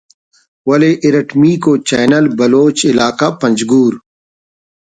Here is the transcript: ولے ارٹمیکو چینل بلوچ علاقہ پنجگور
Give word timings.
ولے 0.67 0.91
ارٹمیکو 1.05 1.73
چینل 1.87 2.25
بلوچ 2.37 2.77
علاقہ 2.91 3.27
پنجگور 3.39 3.93